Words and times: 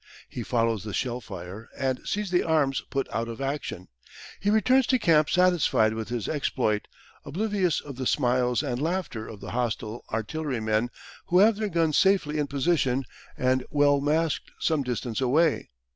He 0.27 0.41
follows 0.41 0.83
the 0.83 0.95
shell 0.95 1.21
fire 1.21 1.69
and 1.77 2.01
sees 2.07 2.31
the 2.31 2.41
arms 2.41 2.81
put 2.89 3.07
out 3.13 3.27
of 3.27 3.39
action. 3.39 3.87
He 4.39 4.49
returns 4.49 4.87
to 4.87 4.97
camp 4.97 5.29
satisfied 5.29 5.93
with 5.93 6.09
his 6.09 6.27
exploit, 6.27 6.87
oblivious 7.23 7.79
of 7.79 7.97
the 7.97 8.07
smiles 8.07 8.63
and 8.63 8.81
laughter 8.81 9.27
of 9.27 9.41
the 9.41 9.51
hostile 9.51 10.03
artillerymen, 10.11 10.89
who 11.27 11.37
have 11.37 11.57
their 11.57 11.69
guns 11.69 11.99
safely 11.99 12.39
in 12.39 12.47
position 12.47 13.03
and 13.37 13.63
well 13.69 14.01
masked 14.01 14.49
some 14.59 14.81
distance 14.81 15.21
away. 15.21 15.69